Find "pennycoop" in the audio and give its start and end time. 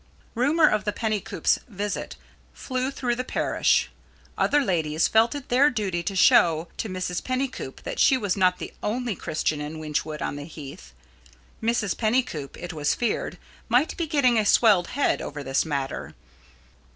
7.23-7.83, 11.95-12.57